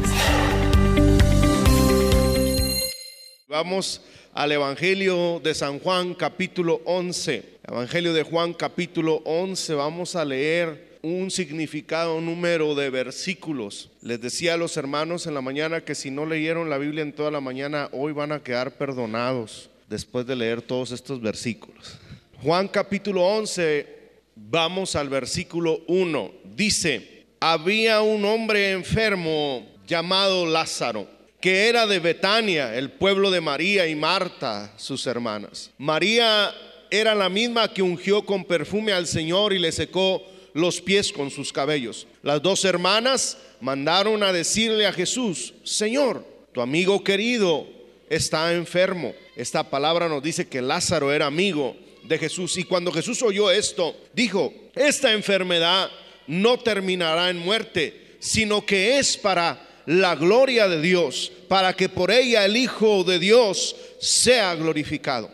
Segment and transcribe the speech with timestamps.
[3.49, 3.99] Vamos
[4.33, 7.59] al Evangelio de San Juan capítulo 11.
[7.67, 9.73] Evangelio de Juan capítulo 11.
[9.73, 13.89] Vamos a leer un significado, número de versículos.
[14.01, 17.13] Les decía a los hermanos en la mañana que si no leyeron la Biblia en
[17.13, 21.97] toda la mañana, hoy van a quedar perdonados después de leer todos estos versículos.
[22.41, 23.87] Juan capítulo 11,
[24.35, 26.31] vamos al versículo 1.
[26.55, 33.87] Dice, había un hombre enfermo llamado Lázaro que era de Betania, el pueblo de María
[33.87, 35.71] y Marta, sus hermanas.
[35.77, 36.53] María
[36.91, 40.23] era la misma que ungió con perfume al Señor y le secó
[40.53, 42.07] los pies con sus cabellos.
[42.23, 47.67] Las dos hermanas mandaron a decirle a Jesús, Señor, tu amigo querido
[48.09, 49.13] está enfermo.
[49.35, 53.95] Esta palabra nos dice que Lázaro era amigo de Jesús y cuando Jesús oyó esto,
[54.13, 55.89] dijo, esta enfermedad
[56.27, 62.11] no terminará en muerte, sino que es para la gloria de Dios, para que por
[62.11, 65.31] ella el Hijo de Dios sea glorificado.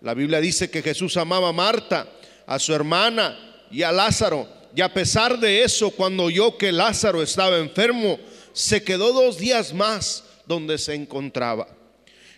[0.00, 2.10] La Biblia dice que Jesús amaba a Marta,
[2.46, 4.48] a su hermana y a Lázaro.
[4.74, 8.18] Y a pesar de eso, cuando oyó que Lázaro estaba enfermo,
[8.54, 11.68] se quedó dos días más donde se encontraba.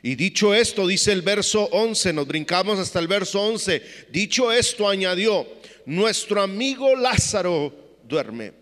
[0.03, 4.89] Y dicho esto, dice el verso 11, nos brincamos hasta el verso 11, dicho esto
[4.89, 5.47] añadió,
[5.87, 8.53] nuestro amigo Lázaro duerme,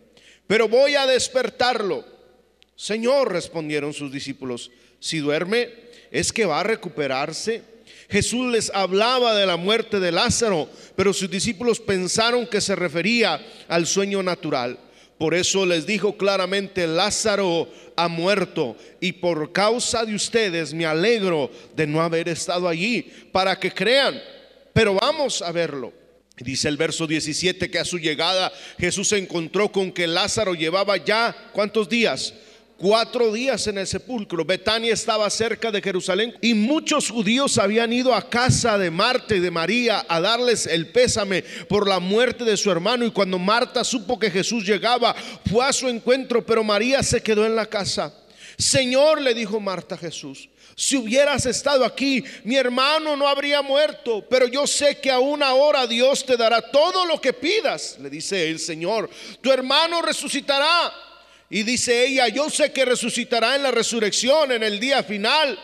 [0.46, 2.09] pero voy a despertarlo.
[2.80, 5.68] Señor, respondieron sus discípulos, si duerme,
[6.10, 7.60] es que va a recuperarse.
[8.08, 13.38] Jesús les hablaba de la muerte de Lázaro, pero sus discípulos pensaron que se refería
[13.68, 14.78] al sueño natural.
[15.18, 21.50] Por eso les dijo claramente, Lázaro ha muerto y por causa de ustedes me alegro
[21.76, 24.18] de no haber estado allí para que crean.
[24.72, 25.92] Pero vamos a verlo.
[26.38, 30.96] Dice el verso 17 que a su llegada Jesús se encontró con que Lázaro llevaba
[30.96, 32.32] ya, ¿cuántos días?
[32.80, 34.44] Cuatro días en el sepulcro.
[34.44, 39.40] Betania estaba cerca de Jerusalén y muchos judíos habían ido a casa de Marta y
[39.40, 43.04] de María a darles el pésame por la muerte de su hermano.
[43.04, 45.14] Y cuando Marta supo que Jesús llegaba,
[45.48, 48.14] fue a su encuentro, pero María se quedó en la casa.
[48.56, 54.26] Señor, le dijo Marta a Jesús, si hubieras estado aquí, mi hermano no habría muerto,
[54.28, 58.48] pero yo sé que aún ahora Dios te dará todo lo que pidas, le dice
[58.48, 59.10] el Señor.
[59.42, 61.09] Tu hermano resucitará.
[61.50, 65.58] Y dice ella, yo sé que resucitará en la resurrección, en el día final.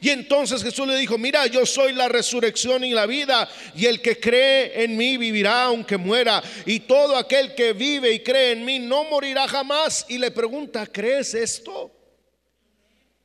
[0.00, 4.02] Y entonces Jesús le dijo, mira, yo soy la resurrección y la vida, y el
[4.02, 8.64] que cree en mí vivirá aunque muera, y todo aquel que vive y cree en
[8.64, 10.04] mí no morirá jamás.
[10.08, 11.92] Y le pregunta, ¿crees esto?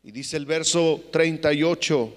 [0.04, 2.14] Y dice el verso 38,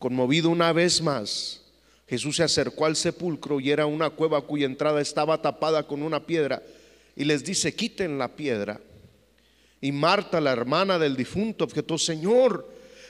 [0.00, 1.62] conmovido una vez más,
[2.08, 6.26] Jesús se acercó al sepulcro y era una cueva cuya entrada estaba tapada con una
[6.26, 6.64] piedra,
[7.14, 8.80] y les dice, quiten la piedra.
[9.84, 12.66] Y Marta, la hermana del difunto, objetó, Señor,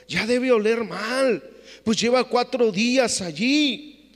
[0.09, 1.41] ya debe oler mal,
[1.85, 4.11] pues lleva cuatro días allí.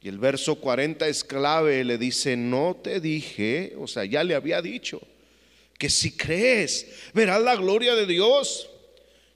[0.00, 4.34] Y el verso 40 es clave, le dice, no te dije, o sea, ya le
[4.34, 4.98] había dicho,
[5.76, 8.70] que si crees, verás la gloria de Dios.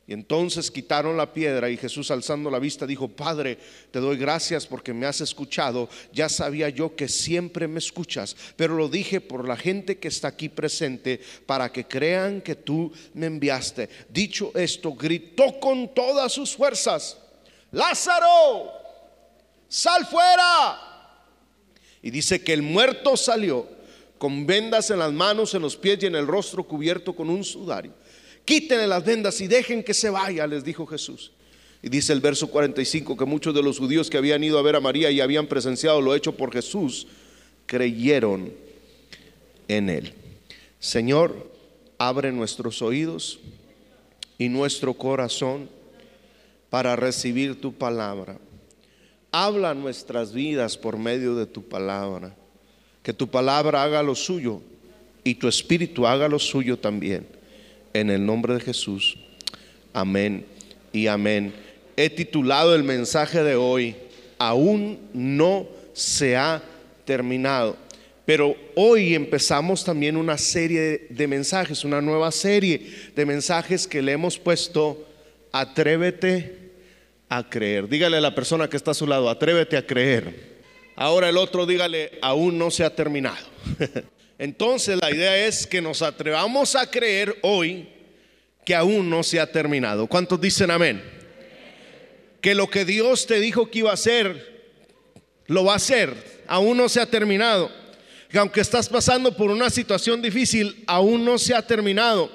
[0.07, 3.59] Y entonces quitaron la piedra y Jesús alzando la vista dijo, Padre,
[3.91, 5.89] te doy gracias porque me has escuchado.
[6.13, 10.29] Ya sabía yo que siempre me escuchas, pero lo dije por la gente que está
[10.29, 13.89] aquí presente para que crean que tú me enviaste.
[14.11, 17.17] Dicho esto, gritó con todas sus fuerzas,
[17.71, 18.73] Lázaro,
[19.69, 20.81] sal fuera.
[22.03, 23.67] Y dice que el muerto salió
[24.19, 27.43] con vendas en las manos, en los pies y en el rostro cubierto con un
[27.43, 27.93] sudario.
[28.45, 31.33] Quítenle las vendas y dejen que se vaya, les dijo Jesús.
[31.83, 34.77] Y dice el verso 45 que muchos de los judíos que habían ido a ver
[34.77, 37.07] a María y habían presenciado lo hecho por Jesús,
[37.67, 38.53] creyeron
[39.69, 40.15] en él.
[40.79, 41.51] Señor,
[41.99, 43.41] abre nuestros oídos
[44.39, 45.69] y nuestro corazón
[46.69, 48.39] para recibir tu palabra.
[49.33, 52.35] Habla nuestras vidas por medio de tu palabra.
[53.03, 54.61] Que tu palabra haga lo suyo
[55.23, 57.27] y tu espíritu haga lo suyo también
[57.95, 59.17] en el nombre de Jesús.
[59.95, 60.45] Amén
[60.93, 61.55] y amén.
[61.97, 63.97] He titulado el mensaje de hoy,
[64.39, 66.63] aún no se ha
[67.07, 67.77] terminado.
[68.27, 74.13] Pero hoy empezamos también una serie de mensajes, una nueva serie de mensajes que le
[74.13, 75.07] hemos puesto,
[75.53, 76.73] atrévete
[77.29, 77.89] a creer.
[77.89, 80.55] Dígale a la persona que está a su lado, atrévete a creer.
[80.97, 83.47] Ahora el otro dígale, aún no se ha terminado.
[84.45, 87.89] Entonces la idea es que nos atrevamos a creer hoy
[88.63, 90.07] que aún no se ha terminado.
[90.07, 91.03] ¿Cuántos dicen amén?
[92.43, 94.75] Que lo que Dios te dijo que iba a hacer,
[95.47, 96.43] lo va a hacer.
[96.47, 97.73] Aún no se ha terminado.
[98.29, 102.31] Que aunque estás pasando por una situación difícil, aún no se ha terminado.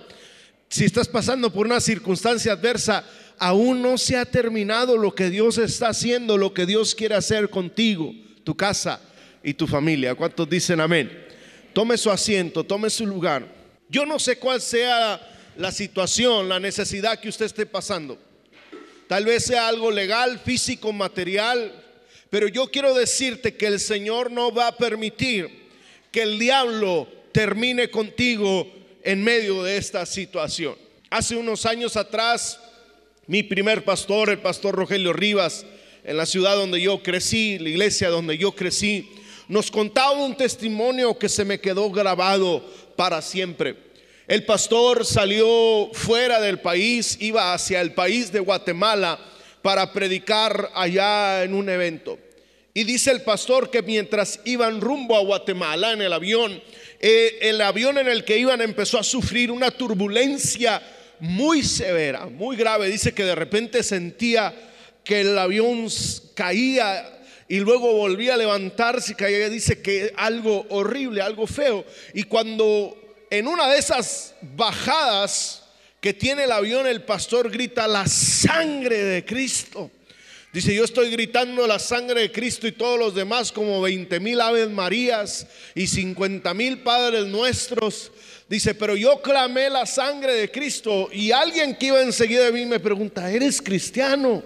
[0.68, 3.04] Si estás pasando por una circunstancia adversa,
[3.38, 7.52] aún no se ha terminado lo que Dios está haciendo, lo que Dios quiere hacer
[7.52, 9.00] contigo, tu casa
[9.44, 10.16] y tu familia.
[10.16, 11.29] ¿Cuántos dicen amén?
[11.74, 13.48] Tome su asiento, tome su lugar.
[13.90, 15.20] Yo no sé cuál sea
[15.58, 18.18] la situación, la necesidad que usted esté pasando.
[19.08, 21.74] Tal vez sea algo legal, físico, material,
[22.30, 25.50] pero yo quiero decirte que el Señor no va a permitir
[26.12, 28.72] que el diablo termine contigo
[29.04, 30.76] en medio de esta situación.
[31.10, 32.60] Hace unos años atrás,
[33.26, 35.66] mi primer pastor, el pastor Rogelio Rivas,
[36.04, 39.10] en la ciudad donde yo crecí, la iglesia donde yo crecí,
[39.50, 42.64] nos contaba un testimonio que se me quedó grabado
[42.96, 43.76] para siempre.
[44.28, 49.20] El pastor salió fuera del país, iba hacia el país de Guatemala
[49.64, 52.20] para predicar allá en un evento.
[52.76, 56.62] Y dice el pastor que mientras iban rumbo a Guatemala en el avión,
[57.00, 60.80] eh, el avión en el que iban empezó a sufrir una turbulencia
[61.20, 62.88] muy severa, muy grave.
[62.88, 64.54] Dice que de repente sentía
[65.04, 65.88] que el avión
[66.36, 67.19] caía
[67.50, 69.50] y luego volvía a levantarse y caía.
[69.50, 71.84] Dice que algo horrible, algo feo.
[72.14, 72.96] Y cuando
[73.32, 75.64] en una de esas bajadas
[76.00, 79.90] que tiene el avión, el pastor grita la sangre de Cristo.
[80.54, 84.40] Dice, yo estoy gritando la sangre de Cristo y todos los demás como 20 mil
[84.42, 88.12] aves marías y 50 mil padres nuestros.
[88.48, 92.66] Dice, pero yo clamé la sangre de Cristo y alguien que iba enseguida de mí
[92.66, 94.44] me pregunta, ¿eres cristiano?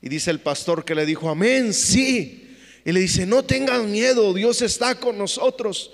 [0.00, 2.56] Y dice el pastor que le dijo, amén, sí.
[2.84, 5.90] Y le dice, no tengan miedo, Dios está con nosotros.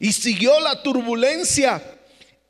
[0.00, 1.82] Y siguió la turbulencia.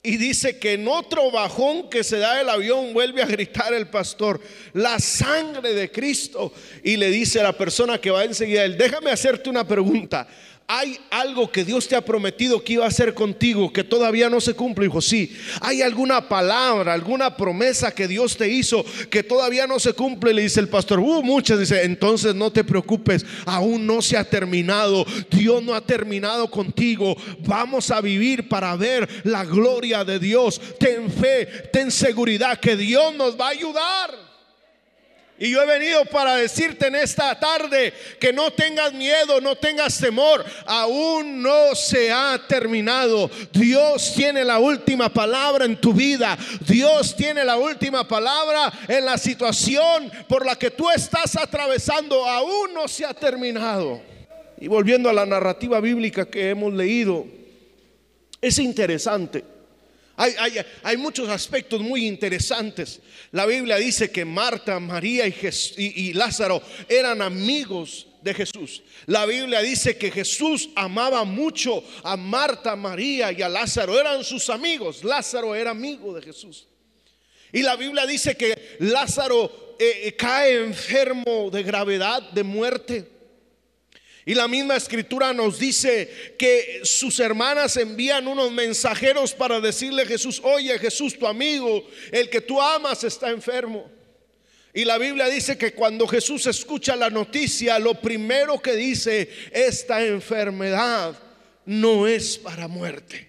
[0.05, 3.89] Y dice que en otro bajón que se da el avión vuelve a gritar el
[3.89, 4.41] pastor,
[4.73, 6.53] la sangre de Cristo.
[6.83, 10.29] Y le dice a la persona que va enseguida, él, déjame hacerte una pregunta
[10.75, 14.41] hay algo que Dios te ha prometido que iba a hacer contigo que todavía no
[14.41, 14.87] se cumple.
[14.87, 15.37] Hijo, sí.
[15.61, 20.33] Hay alguna palabra, alguna promesa que Dios te hizo que todavía no se cumple.
[20.33, 21.61] Le dice el pastor, uh, muchas.
[21.61, 25.05] Dice, entonces no te preocupes, aún no se ha terminado.
[25.31, 27.19] Dios no ha terminado contigo.
[27.41, 30.59] Vamos a vivir para ver la gloria de Dios.
[30.79, 34.32] Ten fe, ten seguridad que Dios nos va a ayudar.
[35.43, 39.99] Y yo he venido para decirte en esta tarde que no tengas miedo, no tengas
[39.99, 40.45] temor.
[40.65, 43.29] Aún no se ha terminado.
[43.53, 46.39] Dios tiene la última palabra en tu vida.
[46.61, 52.25] Dios tiene la última palabra en la situación por la que tú estás atravesando.
[52.25, 54.01] Aún no se ha terminado.
[54.61, 57.27] Y volviendo a la narrativa bíblica que hemos leído,
[58.41, 59.52] es interesante
[60.83, 63.01] hay, muchos aspectos muy interesantes.
[63.31, 68.83] La Biblia dice que Marta, María y, Lázaro eran amigos de Jesús.
[69.07, 73.99] La Biblia dice que Jesús amaba mucho a Marta, María y a Lázaro.
[73.99, 75.03] Eran sus amigos.
[75.03, 76.67] Lázaro era amigo de Jesús.
[77.53, 83.12] Y la Biblia dice que Lázaro eh, eh, cae enfermo de gravedad, de muerte.
[84.25, 90.07] Y la misma escritura nos dice que sus hermanas envían unos mensajeros para decirle a
[90.07, 93.91] Jesús, oye Jesús, tu amigo, el que tú amas está enfermo.
[94.73, 100.03] Y la Biblia dice que cuando Jesús escucha la noticia, lo primero que dice, esta
[100.05, 101.15] enfermedad
[101.67, 103.29] no es para muerte,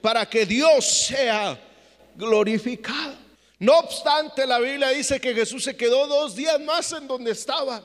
[0.00, 1.58] para que Dios sea
[2.14, 3.16] glorificado.
[3.58, 7.82] No obstante, la Biblia dice que Jesús se quedó dos días más en donde estaba.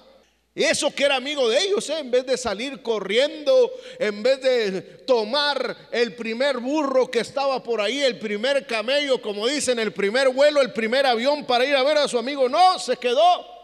[0.54, 2.00] Eso que era amigo de ellos, ¿eh?
[2.00, 7.80] en vez de salir corriendo, en vez de tomar el primer burro que estaba por
[7.80, 11.84] ahí, el primer camello, como dicen, el primer vuelo, el primer avión para ir a
[11.84, 13.62] ver a su amigo, no, se quedó.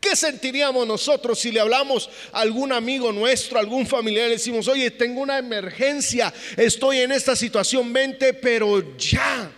[0.00, 4.92] ¿Qué sentiríamos nosotros si le hablamos a algún amigo nuestro, algún familiar, le decimos, oye,
[4.92, 9.50] tengo una emergencia, estoy en esta situación, vente, pero ya.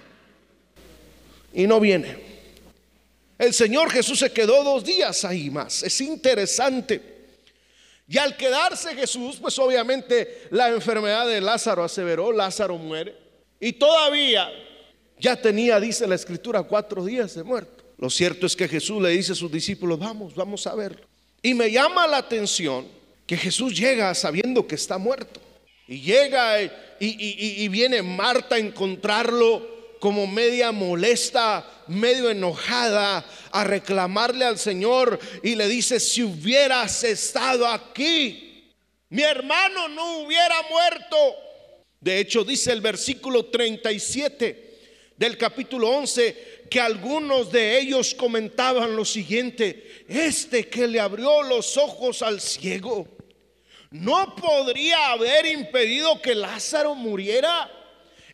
[1.52, 2.23] Y no viene.
[3.38, 5.82] El Señor Jesús se quedó dos días ahí más.
[5.82, 7.00] Es interesante.
[8.06, 13.16] Y al quedarse Jesús, pues obviamente la enfermedad de Lázaro aseveró, Lázaro muere.
[13.58, 14.50] Y todavía
[15.18, 17.84] ya tenía, dice la escritura, cuatro días de muerto.
[17.98, 21.06] Lo cierto es que Jesús le dice a sus discípulos, vamos, vamos a verlo.
[21.42, 22.86] Y me llama la atención
[23.26, 25.40] que Jesús llega sabiendo que está muerto.
[25.88, 29.73] Y llega y, y viene Marta a encontrarlo
[30.04, 37.66] como media molesta, medio enojada, a reclamarle al Señor y le dice, si hubieras estado
[37.66, 38.70] aquí,
[39.08, 41.16] mi hermano no hubiera muerto.
[41.98, 49.06] De hecho, dice el versículo 37 del capítulo 11 que algunos de ellos comentaban lo
[49.06, 53.08] siguiente, este que le abrió los ojos al ciego,
[53.90, 57.83] ¿no podría haber impedido que Lázaro muriera?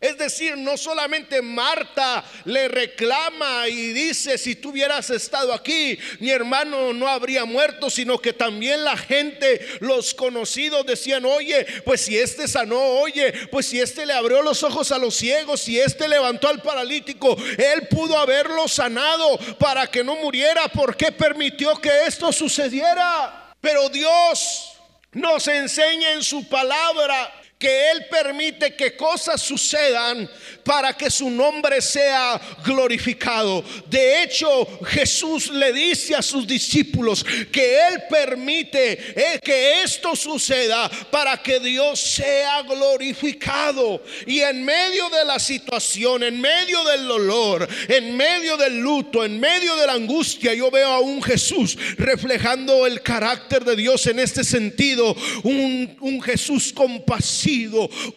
[0.01, 6.31] Es decir, no solamente Marta le reclama y dice, si tú hubieras estado aquí, mi
[6.31, 12.17] hermano no habría muerto, sino que también la gente, los conocidos decían, oye, pues si
[12.17, 16.09] este sanó, oye, pues si este le abrió los ojos a los ciegos, si este
[16.09, 22.07] levantó al paralítico, él pudo haberlo sanado para que no muriera, ¿por qué permitió que
[22.07, 23.53] esto sucediera?
[23.61, 24.73] Pero Dios
[25.11, 30.27] nos enseña en su palabra que Él permite que cosas sucedan
[30.63, 33.63] para que su nombre sea glorificado.
[33.87, 40.89] De hecho, Jesús le dice a sus discípulos que Él permite eh, que esto suceda
[41.11, 44.03] para que Dios sea glorificado.
[44.25, 49.39] Y en medio de la situación, en medio del dolor, en medio del luto, en
[49.39, 54.17] medio de la angustia, yo veo a un Jesús reflejando el carácter de Dios en
[54.17, 55.15] este sentido.
[55.43, 57.50] Un, un Jesús compasivo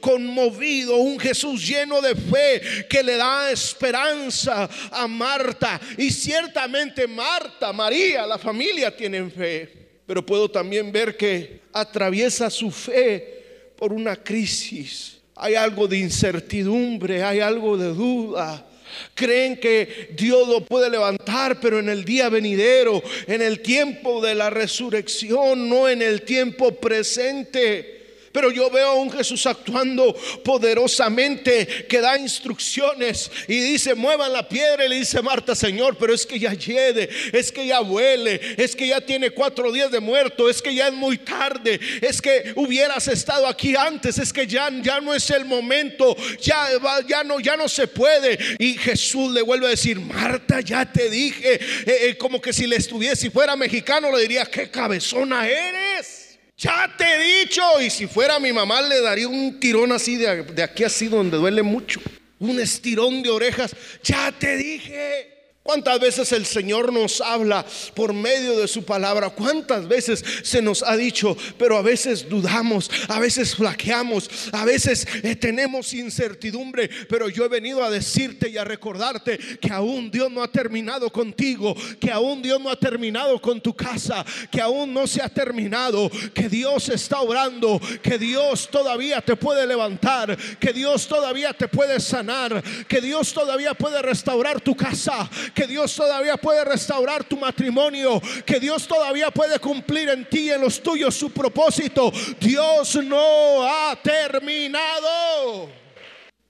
[0.01, 5.81] conmovido, un Jesús lleno de fe que le da esperanza a Marta.
[5.99, 9.85] Y ciertamente Marta, María, la familia tienen fe.
[10.07, 15.19] Pero puedo también ver que atraviesa su fe por una crisis.
[15.37, 18.67] Hay algo de incertidumbre, hay algo de duda.
[19.15, 24.35] Creen que Dios lo puede levantar, pero en el día venidero, en el tiempo de
[24.35, 27.94] la resurrección, no en el tiempo presente.
[28.35, 30.13] Pero yo veo a un Jesús actuando
[30.45, 36.13] poderosamente que da instrucciones y dice, muevan la piedra y le dice Marta, Señor, pero
[36.13, 40.01] es que ya llegue, es que ya huele, es que ya tiene cuatro días de
[40.01, 44.49] muerto, es que ya es muy tarde, es que hubieras estado aquí antes, es que
[44.49, 46.71] ya, ya no es el momento, ya,
[47.07, 48.37] ya, no, ya no se puede.
[48.59, 52.67] Y Jesús le vuelve a decir, Marta, ya te dije, eh, eh, como que si
[52.67, 56.24] le estuviese, si fuera mexicano, le diría, qué cabezona eres.
[56.57, 60.45] Ya te he dicho, y si fuera mi mamá le daría un tirón así de,
[60.45, 62.01] de aquí así donde duele mucho,
[62.39, 63.75] un estirón de orejas.
[64.03, 65.34] Ya te dije.
[65.65, 69.31] ¿Cuántas veces el Señor nos habla por medio de su palabra?
[69.31, 75.09] ¿Cuántas veces se nos ha dicho, pero a veces dudamos, a veces flaqueamos, a veces
[75.23, 80.31] eh, tenemos incertidumbre, pero yo he venido a decirte y a recordarte que aún Dios
[80.31, 84.93] no ha terminado contigo, que aún Dios no ha terminado con tu casa, que aún
[84.93, 90.75] no se ha terminado, que Dios está obrando, que Dios todavía te puede levantar, que
[90.75, 96.37] Dios todavía te puede sanar, que Dios todavía puede restaurar tu casa que Dios todavía
[96.37, 101.15] puede restaurar tu matrimonio, que Dios todavía puede cumplir en ti y en los tuyos
[101.15, 102.13] su propósito.
[102.41, 105.85] Dios no ha terminado.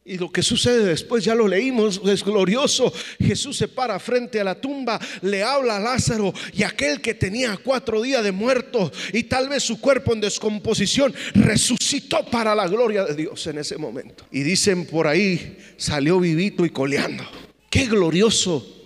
[0.07, 2.93] Y lo que sucede después, ya lo leímos, es glorioso.
[3.19, 7.57] Jesús se para frente a la tumba, le habla a Lázaro y aquel que tenía
[7.57, 13.05] cuatro días de muerto y tal vez su cuerpo en descomposición, resucitó para la gloria
[13.05, 14.27] de Dios en ese momento.
[14.31, 17.25] Y dicen por ahí, salió vivito y coleando.
[17.71, 18.84] Qué glorioso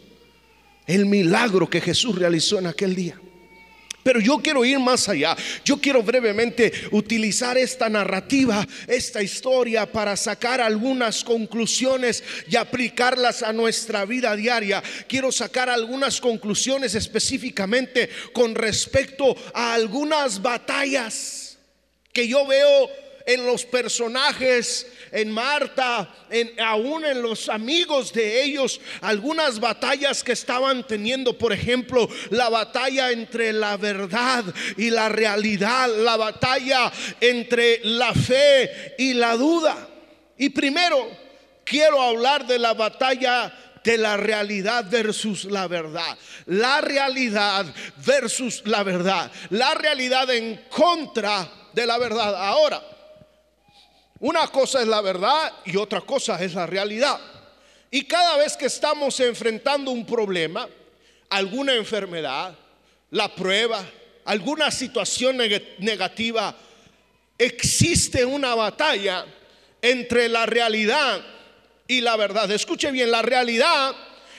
[0.89, 3.21] el milagro que Jesús realizó en aquel día.
[4.03, 5.37] Pero yo quiero ir más allá.
[5.67, 13.53] Yo quiero brevemente utilizar esta narrativa, esta historia para sacar algunas conclusiones y aplicarlas a
[13.53, 14.83] nuestra vida diaria.
[15.07, 21.59] Quiero sacar algunas conclusiones específicamente con respecto a algunas batallas
[22.11, 22.89] que yo veo
[23.29, 30.33] en los personajes en Marta, en, aún en los amigos de ellos, algunas batallas que
[30.33, 34.45] estaban teniendo, por ejemplo, la batalla entre la verdad
[34.79, 39.77] y la realidad, la batalla entre la fe y la duda.
[40.39, 41.11] Y primero
[41.67, 43.53] quiero hablar de la batalla
[43.85, 46.17] de la realidad versus la verdad.
[46.47, 47.67] La realidad
[48.07, 49.31] versus la verdad.
[49.51, 52.35] La realidad en contra de la verdad.
[52.35, 52.83] Ahora,
[54.21, 57.21] una cosa es la verdad y otra cosa es la realidad.
[57.91, 60.69] Y cada vez que estamos enfrentando un problema,
[61.31, 62.57] alguna enfermedad,
[63.11, 63.85] la prueba,
[64.25, 65.39] alguna situación
[65.79, 66.55] negativa,
[67.39, 69.25] existe una batalla
[69.81, 71.25] entre la realidad
[71.87, 72.51] y la verdad.
[72.51, 73.95] Escuche bien, la realidad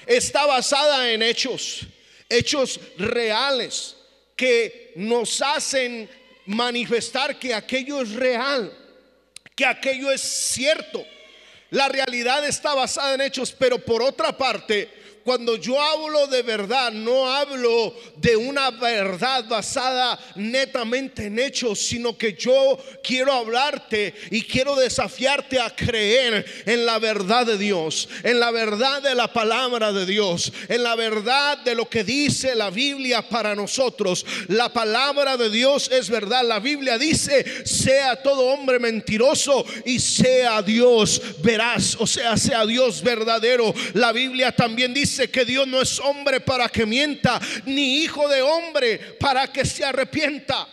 [0.05, 1.87] está basada en hechos,
[2.27, 3.95] hechos reales
[4.35, 6.09] que nos hacen
[6.45, 8.71] manifestar que aquello es real
[9.59, 11.05] que aquello es cierto,
[11.71, 14.89] La realidad está basada en hechos, pero por otra parte,
[15.29, 22.17] cuando yo hablo de verdad, no hablo de una verdad basada netamente en hechos, sino
[22.17, 28.39] que yo quiero hablarte y quiero desafiarte a creer en la verdad de Dios, en
[28.39, 32.71] la verdad de la palabra de Dios, en la verdad de lo que dice la
[32.71, 34.25] Biblia para nosotros.
[34.47, 36.43] La palabra de Dios es verdad.
[36.43, 43.03] La Biblia dice, sea todo hombre mentiroso y sea Dios veraz, o sea, sea Dios
[43.03, 43.75] verdadero.
[43.93, 48.41] La Biblia también dice, que Dios no es hombre para que mienta, ni hijo de
[48.41, 50.67] hombre para que se arrepienta.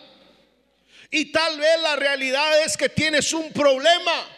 [1.11, 4.36] Y tal vez la realidad es que tienes un problema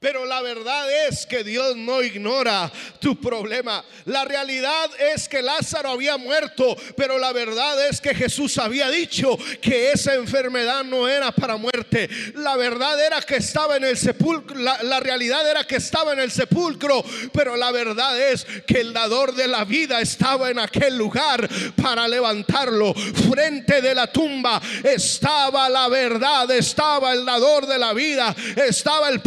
[0.00, 3.84] pero la verdad es que Dios no ignora tu problema.
[4.06, 9.36] La realidad es que Lázaro había muerto, pero la verdad es que Jesús había dicho
[9.60, 12.08] que esa enfermedad no era para muerte.
[12.36, 16.30] La verdad era que estaba en el sepulcro, la, realidad era que estaba en el
[16.30, 17.04] sepulcro,
[17.34, 22.08] pero la verdad es que el dador de la vida estaba en aquel lugar para
[22.08, 22.94] levantarlo.
[22.94, 29.20] Frente de la tumba estaba la verdad, estaba el dador de la vida, estaba el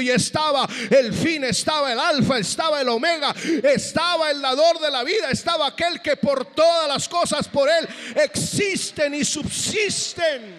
[0.00, 5.02] y estaba el fin, estaba el alfa, estaba el omega, estaba el dador de la
[5.02, 10.57] vida, estaba aquel que por todas las cosas por él existen y subsisten.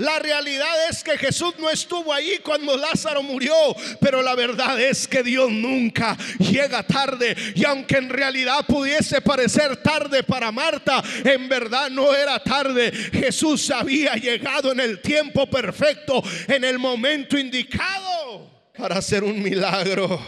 [0.00, 3.54] La realidad es que Jesús no estuvo ahí cuando Lázaro murió,
[4.00, 7.36] pero la verdad es que Dios nunca llega tarde.
[7.54, 12.90] Y aunque en realidad pudiese parecer tarde para Marta, en verdad no era tarde.
[13.12, 20.18] Jesús había llegado en el tiempo perfecto, en el momento indicado para hacer un milagro.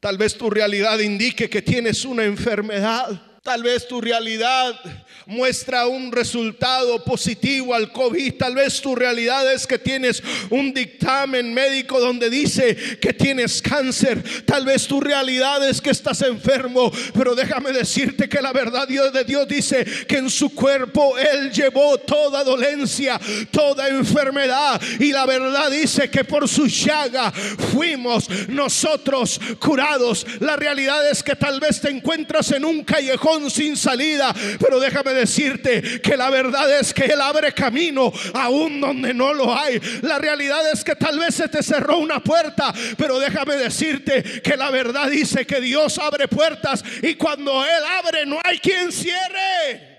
[0.00, 3.27] Tal vez tu realidad indique que tienes una enfermedad.
[3.48, 4.78] Tal vez tu realidad
[5.24, 8.34] muestra un resultado positivo al COVID.
[8.34, 14.22] Tal vez tu realidad es que tienes un dictamen médico donde dice que tienes cáncer.
[14.44, 16.92] Tal vez tu realidad es que estás enfermo.
[17.14, 21.50] Pero déjame decirte que la verdad Dios de Dios dice que en su cuerpo Él
[21.50, 23.18] llevó toda dolencia,
[23.50, 24.78] toda enfermedad.
[25.00, 27.32] Y la verdad dice que por su llaga
[27.72, 30.26] fuimos nosotros curados.
[30.40, 34.34] La realidad es que tal vez te encuentras en un callejón sin salida.
[34.58, 39.56] Pero déjame decirte que la verdad es que Él abre camino aún donde no lo
[39.56, 39.80] hay.
[40.02, 44.56] La realidad es que tal vez se te cerró una puerta, pero déjame decirte que
[44.56, 49.98] la verdad dice que Dios abre puertas y cuando Él abre no hay quien cierre.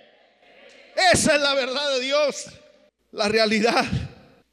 [1.13, 2.45] Esa es la verdad de Dios.
[3.11, 3.85] La realidad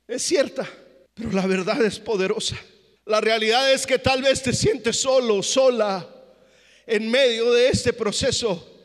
[0.06, 0.66] es cierta,
[1.14, 2.56] pero la verdad es poderosa.
[3.04, 6.06] La realidad es que tal vez te sientes solo, sola,
[6.86, 8.75] en medio de este proceso.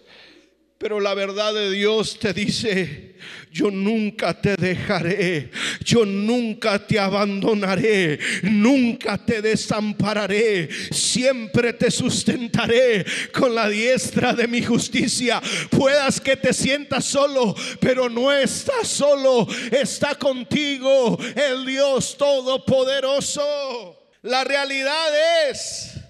[0.82, 3.14] Pero la verdad de Dios te dice,
[3.52, 5.52] yo nunca te dejaré,
[5.86, 14.64] yo nunca te abandonaré, nunca te desampararé, siempre te sustentaré con la diestra de mi
[14.64, 15.40] justicia.
[15.70, 24.00] Puedas que te sientas solo, pero no estás solo, está contigo el Dios Todopoderoso.
[24.24, 26.01] La realidad es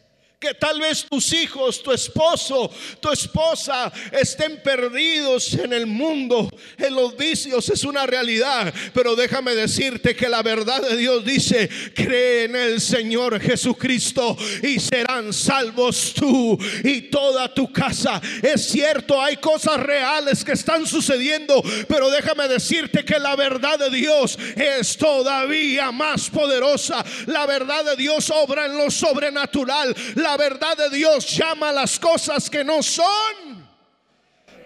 [0.41, 6.49] que tal vez tus hijos, tu esposo, tu esposa estén perdidos en el mundo,
[6.79, 8.73] en los vicios, es una realidad.
[8.91, 14.79] Pero déjame decirte que la verdad de Dios dice, cree en el Señor Jesucristo y
[14.79, 18.19] serán salvos tú y toda tu casa.
[18.41, 23.91] Es cierto, hay cosas reales que están sucediendo, pero déjame decirte que la verdad de
[23.91, 27.05] Dios es todavía más poderosa.
[27.27, 29.95] La verdad de Dios obra en lo sobrenatural.
[30.31, 33.67] La verdad de Dios llama las cosas que no son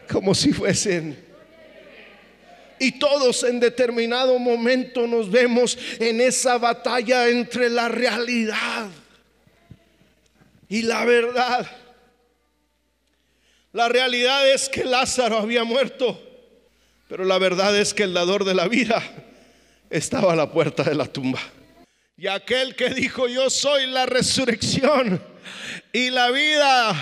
[0.08, 1.26] como si fuesen.
[2.78, 8.90] Y todos en determinado momento nos vemos en esa batalla entre la realidad
[10.70, 11.66] y la verdad.
[13.72, 16.22] La realidad es que Lázaro había muerto,
[17.10, 19.02] pero la verdad es que el dador de la vida
[19.90, 21.40] estaba a la puerta de la tumba.
[22.18, 25.34] Y aquel que dijo, yo soy la resurrección
[25.92, 26.94] y la vida.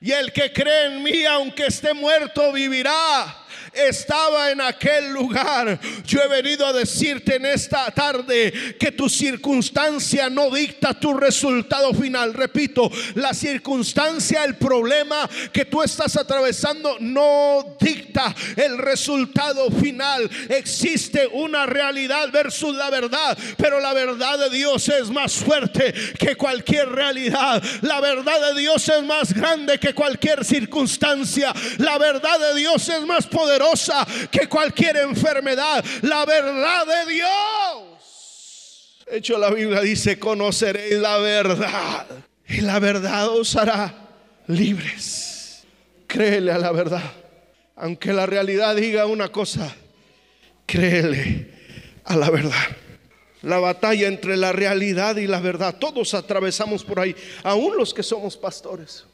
[0.00, 3.39] Y el que cree en mí, aunque esté muerto, vivirá
[3.72, 5.78] estaba en aquel lugar.
[6.04, 11.92] Yo he venido a decirte en esta tarde que tu circunstancia no dicta tu resultado
[11.94, 12.34] final.
[12.34, 20.28] Repito, la circunstancia, el problema que tú estás atravesando no dicta el resultado final.
[20.48, 26.36] Existe una realidad versus la verdad, pero la verdad de Dios es más fuerte que
[26.36, 27.62] cualquier realidad.
[27.82, 31.52] La verdad de Dios es más grande que cualquier circunstancia.
[31.78, 33.59] La verdad de Dios es más poderosa
[34.30, 35.84] que cualquier enfermedad.
[36.02, 42.06] La verdad de Dios De hecho, la Biblia dice, conoceréis la verdad
[42.48, 43.94] y la verdad os hará
[44.46, 45.64] libres.
[46.06, 47.12] Créele a la verdad.
[47.76, 49.74] Aunque la realidad diga una cosa,
[50.66, 51.50] créele
[52.04, 52.76] a la verdad.
[53.42, 55.76] La batalla entre la realidad y la verdad.
[55.78, 59.04] Todos atravesamos por ahí, aún los que somos pastores.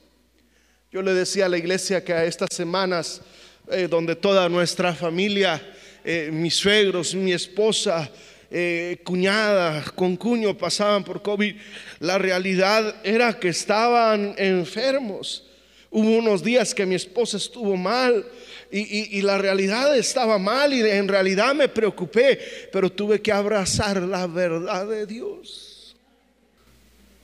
[0.91, 3.21] Yo le decía a la iglesia que a estas semanas,
[3.69, 5.61] eh, donde toda nuestra familia,
[6.05, 8.11] eh, mis suegros, mi esposa,
[8.49, 11.55] eh, cuñada, con cuño pasaban por COVID,
[11.99, 15.45] la realidad era que estaban enfermos.
[15.91, 18.25] Hubo unos días que mi esposa estuvo mal
[18.71, 22.39] y, y, la realidad estaba mal y en realidad me preocupé,
[22.73, 25.97] pero tuve que abrazar la verdad de Dios.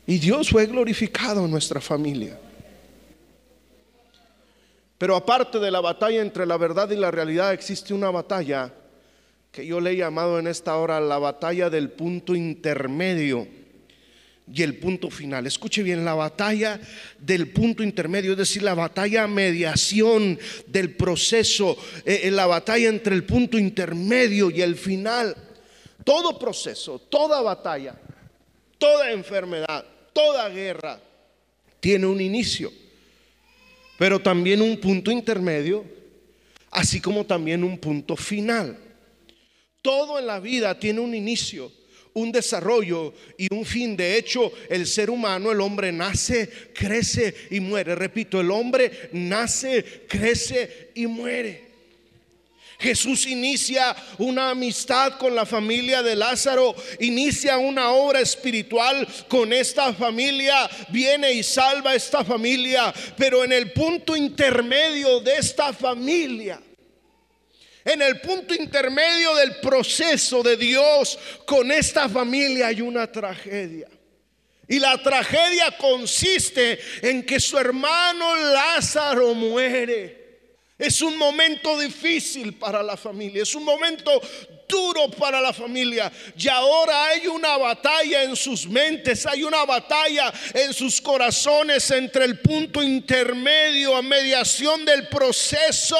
[0.06, 2.38] Y Dios fue glorificado en nuestra familia.
[5.02, 8.72] Pero aparte de la batalla entre la verdad y la realidad, existe una batalla
[9.50, 13.48] que yo le he llamado en esta hora la batalla del punto intermedio
[14.46, 15.44] y el punto final.
[15.44, 16.80] Escuche bien, la batalla
[17.18, 20.38] del punto intermedio, es decir, la batalla mediación
[20.68, 25.36] del proceso, eh, eh, la batalla entre el punto intermedio y el final.
[26.04, 27.96] Todo proceso, toda batalla,
[28.78, 31.00] toda enfermedad, toda guerra
[31.80, 32.70] tiene un inicio,
[34.02, 35.84] pero también un punto intermedio,
[36.72, 38.76] así como también un punto final.
[39.80, 41.70] Todo en la vida tiene un inicio,
[42.12, 43.96] un desarrollo y un fin.
[43.96, 47.94] De hecho, el ser humano, el hombre nace, crece y muere.
[47.94, 51.71] Repito, el hombre nace, crece y muere.
[52.82, 59.94] Jesús inicia una amistad con la familia de Lázaro, inicia una obra espiritual con esta
[59.94, 66.60] familia, viene y salva a esta familia, pero en el punto intermedio de esta familia,
[67.84, 73.88] en el punto intermedio del proceso de Dios con esta familia hay una tragedia.
[74.68, 80.21] Y la tragedia consiste en que su hermano Lázaro muere.
[80.78, 84.20] Es un momento difícil para la familia, es un momento
[84.68, 86.10] duro para la familia.
[86.36, 92.24] Y ahora hay una batalla en sus mentes, hay una batalla en sus corazones entre
[92.24, 95.96] el punto intermedio a mediación del proceso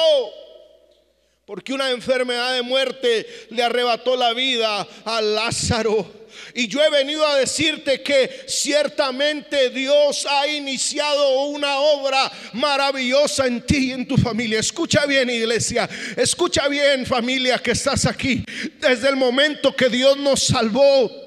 [1.45, 6.22] porque una enfermedad de muerte le arrebató la vida a Lázaro.
[6.53, 13.61] Y yo he venido a decirte que ciertamente Dios ha iniciado una obra maravillosa en
[13.65, 14.59] ti y en tu familia.
[14.59, 18.43] Escucha bien iglesia, escucha bien familia que estás aquí.
[18.79, 21.22] Desde el momento que Dios nos salvó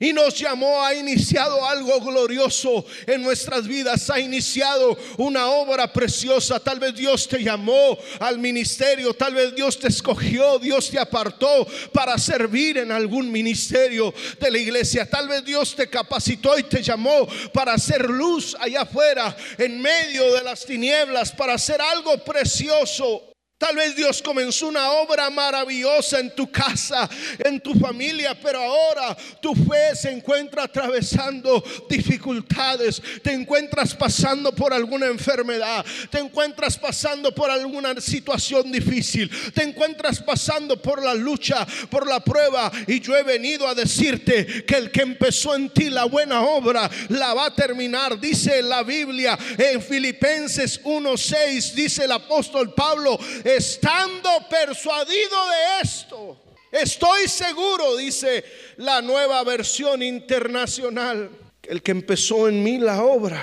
[0.00, 6.60] y nos llamó, ha iniciado algo glorioso en nuestras vidas, ha iniciado una obra preciosa.
[6.60, 11.66] Tal vez Dios te llamó al ministerio, tal vez Dios te escogió, Dios te apartó
[11.92, 15.08] para servir en algún ministerio de la iglesia.
[15.08, 20.34] Tal vez Dios te capacitó y te llamó para hacer luz allá afuera, en medio
[20.34, 23.35] de las tinieblas, para hacer algo precioso.
[23.58, 29.16] Tal vez Dios comenzó una obra maravillosa en tu casa, en tu familia, pero ahora
[29.40, 37.34] tu fe se encuentra atravesando dificultades, te encuentras pasando por alguna enfermedad, te encuentras pasando
[37.34, 43.16] por alguna situación difícil, te encuentras pasando por la lucha, por la prueba, y yo
[43.16, 47.46] he venido a decirte que el que empezó en ti la buena obra la va
[47.46, 53.18] a terminar, dice la Biblia en Filipenses 1:6, dice el apóstol Pablo
[53.54, 56.36] estando persuadido de esto.
[56.72, 58.44] Estoy seguro, dice
[58.76, 61.30] la nueva versión internacional,
[61.62, 63.40] el que empezó en mí la obra,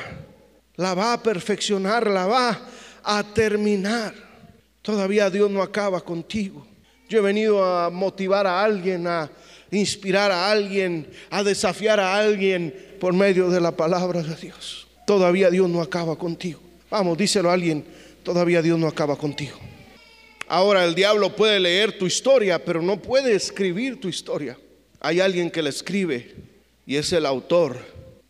[0.75, 2.67] la va a perfeccionar, la va
[3.03, 4.13] a terminar.
[4.81, 6.67] Todavía Dios no acaba contigo.
[7.07, 9.31] Yo he venido a motivar a alguien, a
[9.71, 14.87] inspirar a alguien, a desafiar a alguien por medio de la palabra de Dios.
[15.07, 16.59] Todavía Dios no acaba contigo.
[16.89, 17.85] Vamos, díselo a alguien,
[18.23, 19.72] todavía Dios no acaba contigo.
[20.47, 24.57] Ahora el diablo puede leer tu historia, pero no puede escribir tu historia.
[24.99, 26.35] Hay alguien que la escribe
[26.85, 27.77] y es el autor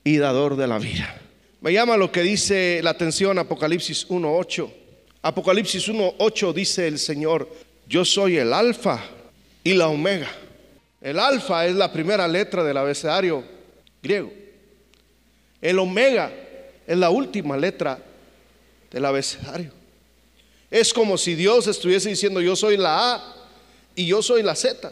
[0.03, 1.19] y dador de la vida.
[1.61, 4.69] Me llama lo que dice la atención Apocalipsis 1.8.
[5.21, 7.49] Apocalipsis 1.8 dice el Señor,
[7.87, 8.99] yo soy el alfa
[9.63, 10.29] y la omega.
[11.01, 13.43] El alfa es la primera letra del abecedario
[14.01, 14.31] griego.
[15.61, 16.31] El omega
[16.85, 17.97] es la última letra
[18.91, 19.82] del abecedario.
[20.73, 23.35] Es como si Dios estuviese diciendo yo soy la A
[23.95, 24.91] y yo soy la Z.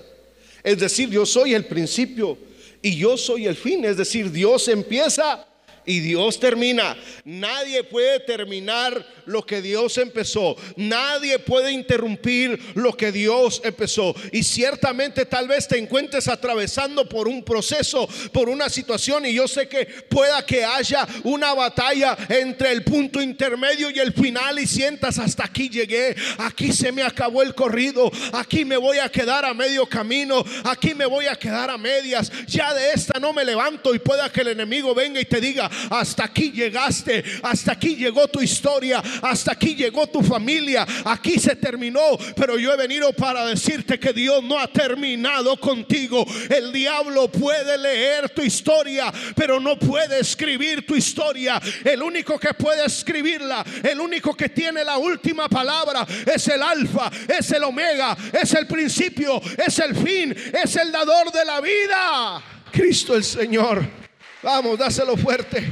[0.61, 2.37] Es decir, yo soy el principio
[2.83, 3.83] y yo soy el fin.
[3.83, 5.43] Es decir, Dios empieza
[5.85, 6.95] y Dios termina.
[7.25, 10.55] Nadie puede terminar lo que Dios empezó.
[10.75, 14.13] Nadie puede interrumpir lo que Dios empezó.
[14.31, 19.25] Y ciertamente tal vez te encuentres atravesando por un proceso, por una situación.
[19.25, 24.13] Y yo sé que pueda que haya una batalla entre el punto intermedio y el
[24.13, 26.15] final y sientas hasta aquí llegué.
[26.37, 28.11] Aquí se me acabó el corrido.
[28.33, 30.43] Aquí me voy a quedar a medio camino.
[30.65, 32.31] Aquí me voy a quedar a medias.
[32.47, 35.70] Ya de esta no me levanto y pueda que el enemigo venga y te diga,
[35.89, 41.55] hasta aquí llegaste, hasta aquí llegó tu historia, hasta aquí llegó tu familia, aquí se
[41.55, 46.25] terminó, pero yo he venido para decirte que Dios no ha terminado contigo.
[46.49, 51.61] El diablo puede leer tu historia, pero no puede escribir tu historia.
[51.83, 57.11] El único que puede escribirla, el único que tiene la última palabra es el alfa,
[57.27, 62.43] es el omega, es el principio, es el fin, es el dador de la vida.
[62.71, 64.10] Cristo el Señor.
[64.43, 65.63] Vamos, dáselo fuerte.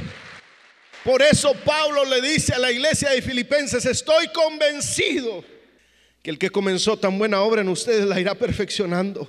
[1.04, 5.44] Por eso Pablo le dice a la iglesia de Filipenses, estoy convencido
[6.22, 9.28] que el que comenzó tan buena obra en ustedes la irá perfeccionando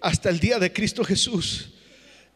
[0.00, 1.73] hasta el día de Cristo Jesús.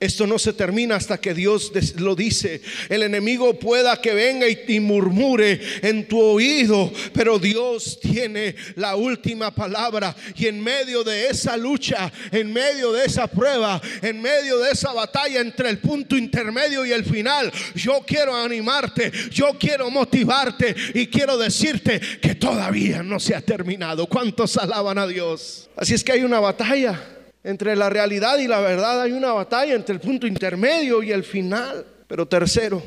[0.01, 2.63] Esto no se termina hasta que Dios lo dice.
[2.89, 9.53] El enemigo pueda que venga y, murmure en tu oído, pero Dios tiene la última
[9.53, 10.15] palabra.
[10.37, 14.93] Y en medio de esa lucha, en medio de esa prueba, en medio de esa
[14.93, 21.09] batalla entre el punto intermedio y el final, yo quiero animarte, yo quiero motivarte y
[21.09, 24.07] quiero decirte que todavía no se ha terminado.
[24.07, 25.69] ¿Cuántos alaban a Dios?
[25.75, 29.74] Así es que hay una batalla entre la realidad y la verdad hay una batalla
[29.74, 31.87] entre el punto intermedio y el final.
[32.07, 32.83] Pero tercero,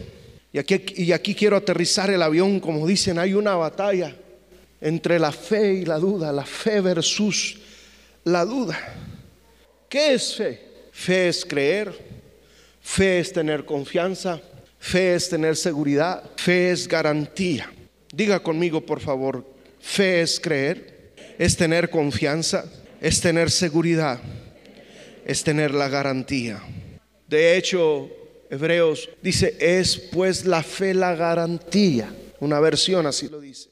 [0.51, 4.15] y aquí, y aquí quiero aterrizar el avión, como dicen, hay una batalla
[4.81, 7.59] entre la fe y la duda, la fe versus
[8.23, 8.77] la duda.
[9.87, 10.61] ¿Qué es fe?
[10.91, 11.93] Fe es creer,
[12.81, 14.41] fe es tener confianza,
[14.79, 17.71] fe es tener seguridad, fe es garantía.
[18.11, 19.45] Diga conmigo, por favor,
[19.79, 22.65] fe es creer, es tener confianza,
[22.99, 24.19] es tener seguridad
[25.25, 26.61] es tener la garantía.
[27.27, 28.09] De hecho,
[28.49, 32.13] Hebreos dice, es pues la fe la garantía.
[32.39, 33.70] Una versión así lo dice.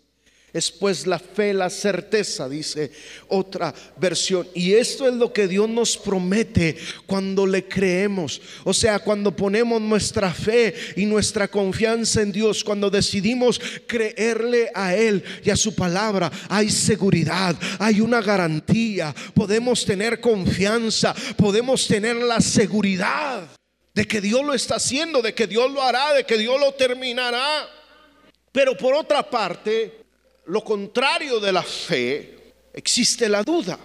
[0.52, 2.92] Es pues la fe, la certeza, dice
[3.28, 4.48] otra versión.
[4.56, 8.42] Y esto es lo que Dios nos promete cuando le creemos.
[8.64, 14.96] O sea, cuando ponemos nuestra fe y nuestra confianza en Dios, cuando decidimos creerle a
[14.96, 19.14] Él y a su palabra, hay seguridad, hay una garantía.
[19.36, 23.48] Podemos tener confianza, podemos tener la seguridad
[23.94, 26.74] de que Dios lo está haciendo, de que Dios lo hará, de que Dios lo
[26.74, 27.70] terminará.
[28.52, 30.00] Pero por otra parte,
[30.50, 32.38] lo contrario de la fe,
[32.74, 33.80] existe la duda.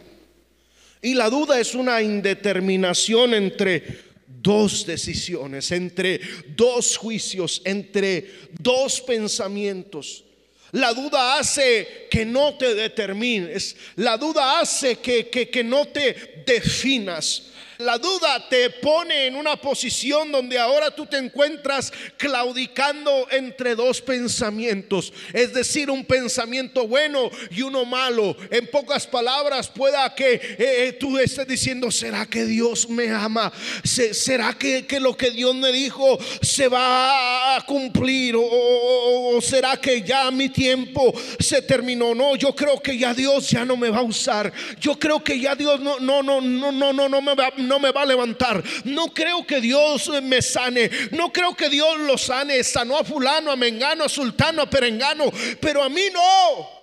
[1.02, 6.20] Y la duda es una indeterminación entre dos decisiones, entre
[6.56, 10.24] dos juicios, entre dos pensamientos.
[10.72, 16.44] La duda hace que no te determines, la duda hace que, que, que no te
[16.46, 17.50] definas.
[17.78, 24.00] La duda te pone en una posición donde ahora tú te encuentras claudicando entre dos
[24.00, 28.36] pensamientos, es decir, un pensamiento bueno y uno malo.
[28.50, 33.52] En pocas palabras, pueda que eh, eh, tú estés diciendo, ¿será que Dios me ama?
[33.82, 38.36] ¿Será que, lo que Dios me dijo se va a cumplir?
[38.38, 42.14] ¿O, será que ya mi tiempo se terminó?
[42.14, 44.52] No, yo creo que ya Dios ya no me va a usar.
[44.80, 47.78] Yo creo que ya Dios no, no, no, no, no, no, no me va, no
[47.78, 48.62] me va a levantar.
[48.84, 50.90] No creo que Dios me sane.
[51.10, 52.62] No creo que Dios lo sane.
[52.62, 55.24] Sanó a fulano, a mengano, a sultano, a perengano.
[55.60, 56.74] Pero a mí no.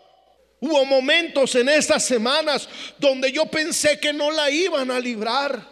[0.59, 5.70] Hubo momentos en estas semanas donde yo pensé que no la iban a librar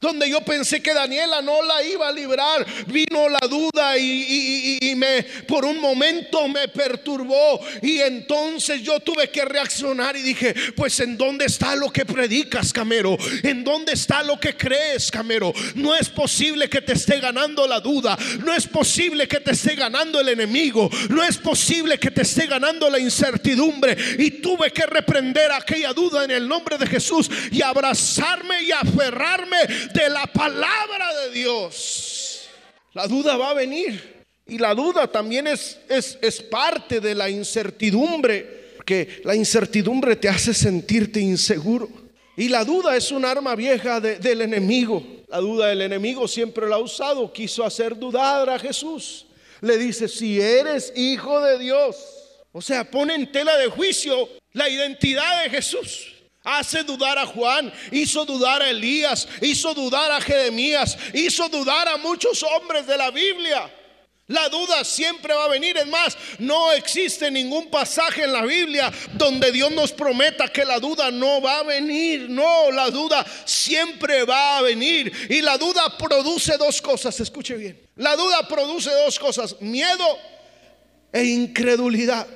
[0.00, 5.22] donde yo pensé que Daniela no la iba a librar, vino la duda y, me
[5.46, 7.60] por un momento me perturbó.
[7.82, 12.72] Y entonces yo tuve que reaccionar y dije, pues en dónde está lo que predicas,
[12.72, 15.52] Camero, en dónde está lo que crees, Camero.
[15.74, 19.74] No es posible que te esté ganando la duda, no es posible que te esté
[19.74, 23.96] ganando el enemigo, no es posible que te esté ganando la incertidumbre.
[24.18, 29.87] Y tuve que reprender aquella duda en el nombre de Jesús y abrazarme y aferrarme
[29.92, 32.48] de la palabra de Dios.
[32.94, 34.18] La duda va a venir.
[34.46, 40.28] Y la duda también es, es, es parte de la incertidumbre, porque la incertidumbre te
[40.28, 41.88] hace sentirte inseguro.
[42.36, 45.04] Y la duda es un arma vieja del enemigo.
[45.28, 49.26] La duda del enemigo siempre la ha usado, quiso hacer dudar a Jesús.
[49.60, 51.96] Le dice, si eres hijo de Dios,
[52.52, 56.14] o sea, pone en tela de juicio la identidad de Jesús.
[56.50, 61.98] Hace dudar a Juan, hizo dudar a Elías, hizo dudar a Jeremías, hizo dudar a
[61.98, 63.70] muchos hombres de la Biblia.
[64.28, 65.76] La duda siempre va a venir.
[65.76, 70.78] Es más, no existe ningún pasaje en la Biblia donde Dios nos prometa que la
[70.80, 72.30] duda no va a venir.
[72.30, 75.12] No, la duda siempre va a venir.
[75.28, 77.20] Y la duda produce dos cosas.
[77.20, 77.78] Escuche bien.
[77.96, 79.56] La duda produce dos cosas.
[79.60, 80.18] Miedo
[81.12, 82.26] e incredulidad.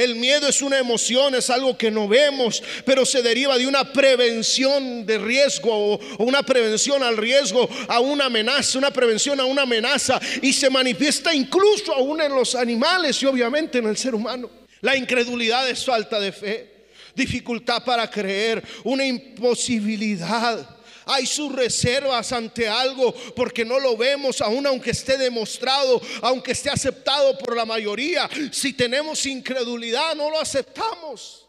[0.00, 3.92] El miedo es una emoción, es algo que no vemos, pero se deriva de una
[3.92, 9.62] prevención de riesgo o una prevención al riesgo, a una amenaza, una prevención a una
[9.62, 14.48] amenaza y se manifiesta incluso aún en los animales y obviamente en el ser humano.
[14.80, 20.79] La incredulidad es falta de fe, dificultad para creer, una imposibilidad
[21.12, 26.70] hay sus reservas ante algo porque no lo vemos, aun aunque esté demostrado, aunque esté
[26.70, 28.28] aceptado por la mayoría.
[28.52, 31.48] Si tenemos incredulidad, no lo aceptamos.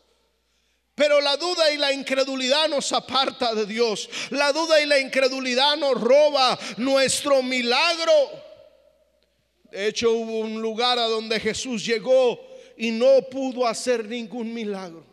[0.95, 4.09] Pero la duda y la incredulidad nos aparta de Dios.
[4.29, 8.11] La duda y la incredulidad nos roba nuestro milagro.
[9.71, 12.39] De hecho, hubo un lugar a donde Jesús llegó
[12.77, 15.10] y no pudo hacer ningún milagro.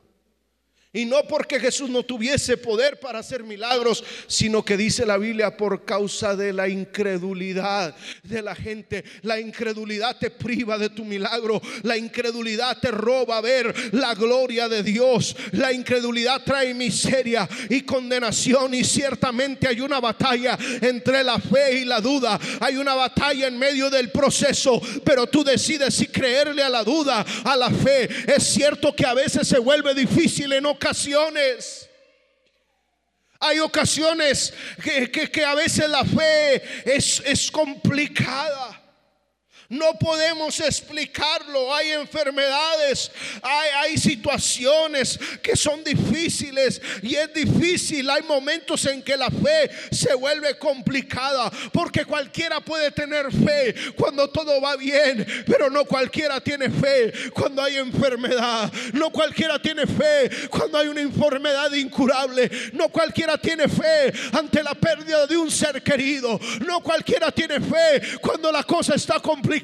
[0.91, 5.55] Y no porque Jesús no tuviese poder para hacer milagros, sino que dice la Biblia
[5.55, 9.05] por causa de la incredulidad de la gente.
[9.21, 11.61] La incredulidad te priva de tu milagro.
[11.83, 15.37] La incredulidad te roba ver la gloria de Dios.
[15.53, 18.73] La incredulidad trae miseria y condenación.
[18.73, 22.41] Y ciertamente hay una batalla entre la fe y la duda.
[22.61, 24.81] Hay una batalla en medio del proceso.
[25.05, 28.09] Pero tú decides si creerle a la duda, a la fe.
[28.27, 30.88] Es cierto que a veces se vuelve difícil en ocasiones.
[33.41, 38.88] Hay ocasiones que, a veces la fe es complicada.
[39.71, 41.75] No podemos explicarlo.
[41.75, 43.11] Hay enfermedades,
[43.43, 48.09] hay, situaciones que son difíciles y es difícil.
[48.09, 54.31] Hay momentos en que la fe se vuelve complicada porque cualquiera puede tener fe cuando
[54.31, 58.73] todo va bien, pero no cualquiera tiene fe cuando hay enfermedad.
[58.95, 62.51] No cualquiera tiene fe cuando hay una enfermedad incurable.
[62.73, 66.41] No cualquiera tiene fe ante la pérdida de un ser querido.
[66.67, 69.58] No cualquiera tiene fe cuando la cosa está complicada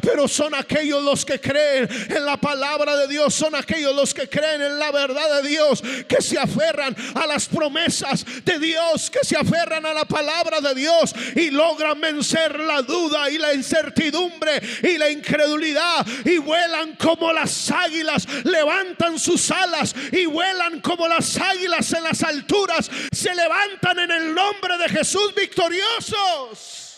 [0.00, 4.28] pero son aquellos los que creen en la palabra de Dios, son aquellos los que
[4.28, 9.24] creen en la verdad de Dios, que se aferran a las promesas de Dios, que
[9.24, 14.60] se aferran a la palabra de Dios y logran vencer la duda y la incertidumbre
[14.82, 21.36] y la incredulidad y vuelan como las águilas, levantan sus alas y vuelan como las
[21.36, 26.89] águilas en las alturas, se levantan en el nombre de Jesús victoriosos.